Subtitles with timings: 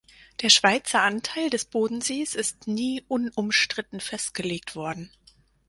[0.41, 5.11] Der Schweizer Anteil des Bodensees ist nie unumstritten festgelegt worden.